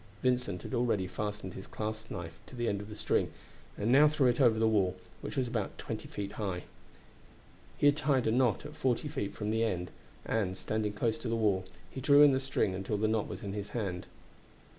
[0.23, 3.31] Vincent had already fastened his clasp knife to the end of the string,
[3.77, 6.63] and he now threw it over the wall, which was about twenty feet high.
[7.77, 9.91] He had tied a knot at forty feet from the end,
[10.25, 13.43] and, standing close to the wall, he drew in the string until the knot was
[13.43, 14.07] in his hand.